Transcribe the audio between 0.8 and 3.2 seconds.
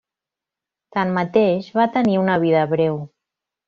Tanmateix, va tenir una vida breu.